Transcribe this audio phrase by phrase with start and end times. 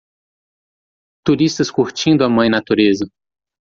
[1.23, 3.05] Turistas curtindo a mãe natureza.